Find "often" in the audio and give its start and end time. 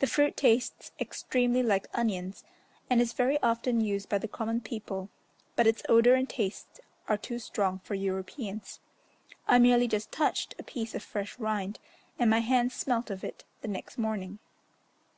3.42-3.80